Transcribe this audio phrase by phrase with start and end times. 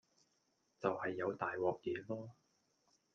[0.79, 2.31] 就係有大鑊嘢囉